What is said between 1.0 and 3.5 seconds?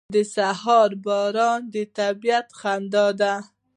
باران د طبیعت خندا ده.